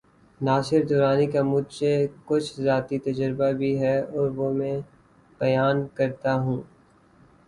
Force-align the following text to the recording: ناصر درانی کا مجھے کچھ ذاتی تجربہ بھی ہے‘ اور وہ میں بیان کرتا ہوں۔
ناصر 0.41 0.81
درانی 0.89 1.27
کا 1.27 1.41
مجھے 1.43 1.93
کچھ 2.25 2.49
ذاتی 2.61 2.97
تجربہ 2.99 3.51
بھی 3.59 3.71
ہے‘ 3.79 3.97
اور 4.09 4.29
وہ 4.29 4.51
میں 4.53 4.75
بیان 5.41 5.85
کرتا 5.95 6.33
ہوں۔ 6.35 6.61